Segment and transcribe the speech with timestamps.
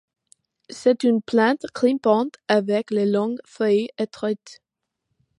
[0.71, 4.59] C'est une plante grimpante avec de longues feuilles étroites.